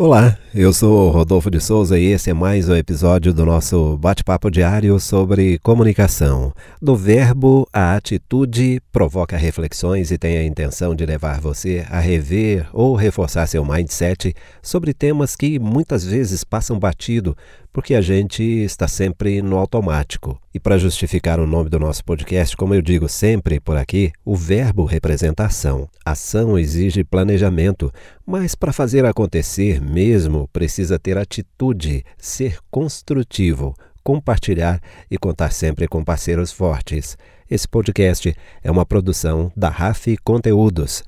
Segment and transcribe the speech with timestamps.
[0.00, 4.48] Olá, eu sou Rodolfo de Souza e esse é mais um episódio do nosso bate-papo
[4.48, 6.54] diário sobre comunicação.
[6.80, 12.68] Do verbo à atitude, provoca reflexões e tem a intenção de levar você a rever
[12.72, 14.32] ou reforçar seu mindset
[14.62, 17.36] sobre temas que muitas vezes passam batido,
[17.78, 20.36] porque a gente está sempre no automático.
[20.52, 24.34] E para justificar o nome do nosso podcast, como eu digo sempre por aqui, o
[24.34, 25.88] verbo representa ação.
[26.04, 27.92] Ação exige planejamento,
[28.26, 36.02] mas para fazer acontecer mesmo precisa ter atitude, ser construtivo, compartilhar e contar sempre com
[36.02, 37.16] parceiros fortes.
[37.48, 41.04] Esse podcast é uma produção da RAF Conteúdos.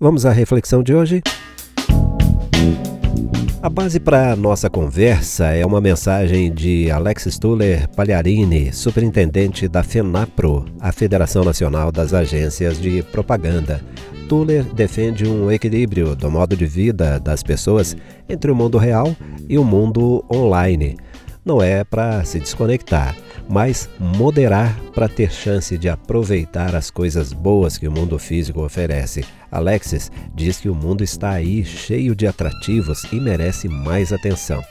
[0.00, 1.22] Vamos à reflexão de hoje?
[3.64, 9.82] A base para a nossa conversa é uma mensagem de Alex Stuller Pagliarini, superintendente da
[9.82, 13.80] FENAPRO, a Federação Nacional das Agências de Propaganda.
[14.28, 17.96] Tuller defende um equilíbrio do modo de vida das pessoas
[18.28, 19.16] entre o mundo real
[19.48, 20.98] e o mundo online.
[21.44, 23.14] Não é para se desconectar,
[23.48, 29.24] mas moderar para ter chance de aproveitar as coisas boas que o mundo físico oferece.
[29.50, 34.64] Alexis diz que o mundo está aí cheio de atrativos e merece mais atenção.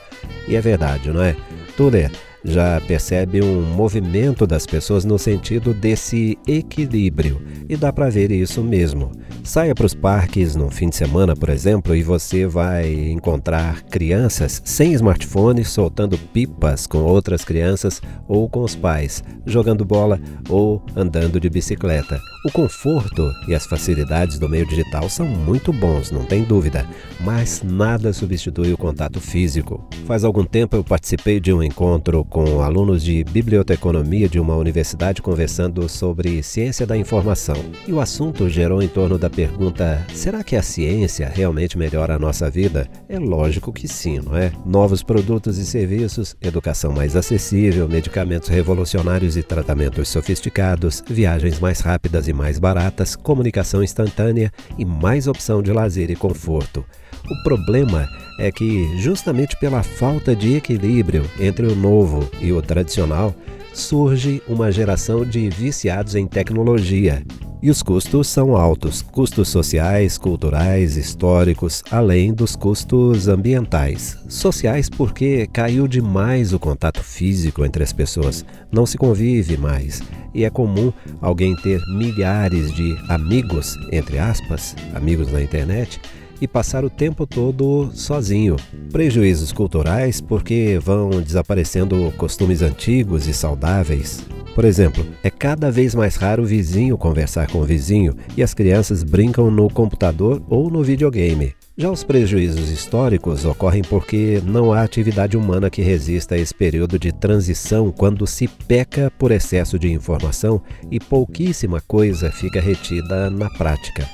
[0.47, 1.35] E é verdade, não é?
[1.77, 2.11] Tuller
[2.43, 8.63] já percebe um movimento das pessoas no sentido desse equilíbrio, e dá para ver isso
[8.63, 9.11] mesmo.
[9.43, 14.61] Saia para os parques no fim de semana, por exemplo, e você vai encontrar crianças
[14.63, 21.41] sem smartphone soltando pipas com outras crianças ou com os pais, jogando bola ou andando
[21.41, 22.17] de bicicleta.
[22.45, 26.85] O conforto e as facilidades do meio digital são muito bons, não tem dúvida,
[27.19, 29.85] mas nada substitui o contato físico.
[30.05, 35.21] Faz algum tempo eu participei de um encontro com alunos de biblioteconomia de uma universidade
[35.21, 37.55] conversando sobre ciência da informação.
[37.87, 42.19] E o assunto gerou em torno da pergunta: será que a ciência realmente melhora a
[42.19, 42.89] nossa vida?
[43.07, 44.51] É lógico que sim, não é?
[44.65, 52.27] Novos produtos e serviços, educação mais acessível, medicamentos revolucionários e tratamentos sofisticados, viagens mais rápidas
[52.27, 56.83] e mais baratas, comunicação instantânea e mais opção de lazer e conforto.
[57.29, 63.33] O problema é que, justamente pela falta de equilíbrio entre o novo e o tradicional,
[63.73, 67.23] surge uma geração de viciados em tecnologia
[67.63, 74.17] e os custos são altos custos sociais, culturais, históricos, além dos custos ambientais.
[74.27, 80.01] Sociais, porque caiu demais o contato físico entre as pessoas, não se convive mais.
[80.33, 80.91] E é comum
[81.21, 86.01] alguém ter milhares de amigos, entre aspas, amigos na internet,
[86.41, 88.55] e passar o tempo todo sozinho.
[88.91, 94.25] Prejuízos culturais porque vão desaparecendo costumes antigos e saudáveis.
[94.53, 98.53] Por exemplo, é cada vez mais raro o vizinho conversar com o vizinho e as
[98.53, 101.55] crianças brincam no computador ou no videogame.
[101.75, 106.99] Já os prejuízos históricos ocorrem porque não há atividade humana que resista a esse período
[106.99, 110.61] de transição quando se peca por excesso de informação
[110.91, 114.07] e pouquíssima coisa fica retida na prática.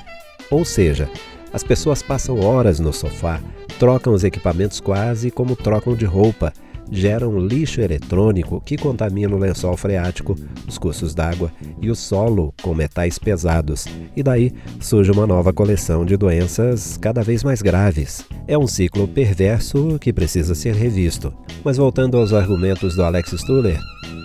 [0.50, 1.06] Ou seja,
[1.52, 3.40] as pessoas passam horas no sofá,
[3.78, 6.52] trocam os equipamentos quase como trocam de roupa
[6.90, 12.74] geram lixo eletrônico que contamina o lençol freático, os cursos d'água e o solo com
[12.74, 13.86] metais pesados.
[14.16, 18.24] E daí surge uma nova coleção de doenças cada vez mais graves.
[18.46, 21.32] É um ciclo perverso que precisa ser revisto.
[21.64, 23.78] Mas voltando aos argumentos do Alex Stuller,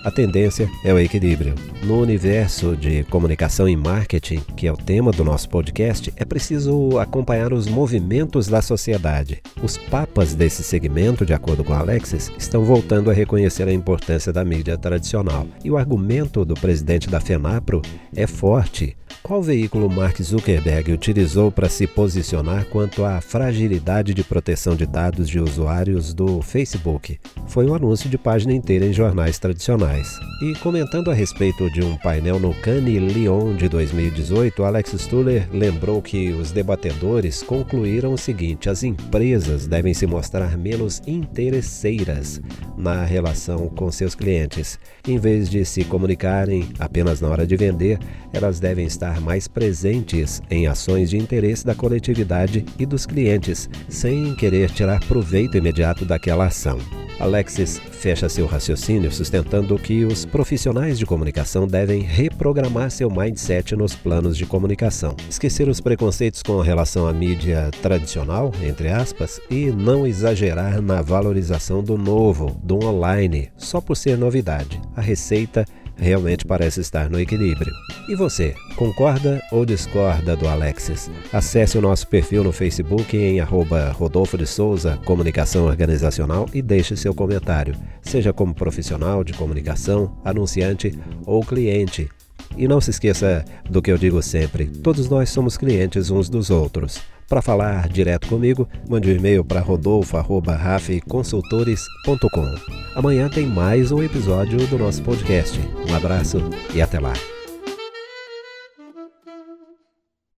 [0.05, 1.55] a tendência é o equilíbrio.
[1.83, 6.99] No universo de comunicação e marketing, que é o tema do nosso podcast, é preciso
[6.99, 9.41] acompanhar os movimentos da sociedade.
[9.63, 14.45] Os papas desse segmento, de acordo com Alexis, estão voltando a reconhecer a importância da
[14.45, 15.47] mídia tradicional.
[15.63, 17.81] E o argumento do presidente da FENAPRO
[18.15, 18.95] é forte.
[19.25, 25.27] Qual veículo Mark Zuckerberg utilizou para se posicionar quanto à fragilidade de proteção de dados
[25.27, 27.19] de usuários do Facebook?
[27.47, 30.07] Foi um anúncio de página inteira em jornais tradicionais.
[30.43, 36.03] E comentando a respeito de um painel no Cannes Lyon de 2018, Alex Stuller lembrou
[36.03, 42.39] que os debatedores concluíram o seguinte: as empresas devem se mostrar menos interesseiras
[42.77, 44.77] na relação com seus clientes.
[45.07, 47.97] Em vez de se comunicarem apenas na hora de vender,
[48.31, 54.35] elas devem estar mais presentes em ações de interesse da coletividade e dos clientes, sem
[54.35, 56.79] querer tirar proveito imediato daquela ação.
[57.19, 63.95] Alexis fecha seu raciocínio sustentando que os profissionais de comunicação devem reprogramar seu mindset nos
[63.95, 70.05] planos de comunicação, esquecer os preconceitos com relação à mídia tradicional, entre aspas, e não
[70.05, 74.81] exagerar na valorização do novo, do online, só por ser novidade.
[74.95, 75.65] A receita
[75.97, 77.73] realmente parece estar no equilíbrio.
[78.07, 81.09] E você, concorda ou discorda do Alexis?
[81.31, 86.95] Acesse o nosso perfil no Facebook em arroba Rodolfo de Souza Comunicação Organizacional e deixe
[86.95, 92.09] seu comentário, seja como profissional de comunicação, anunciante ou cliente.
[92.57, 96.49] E não se esqueça do que eu digo sempre: todos nós somos clientes uns dos
[96.49, 97.01] outros.
[97.27, 102.55] Para falar direto comigo, mande um e-mail para rodolfo.rafconsultores.com.
[102.95, 105.59] Amanhã tem mais um episódio do nosso podcast.
[105.89, 106.37] Um abraço
[106.73, 107.13] e até lá.